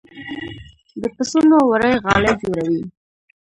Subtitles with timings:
[1.01, 2.81] د پسونو وړۍ غالۍ جوړوي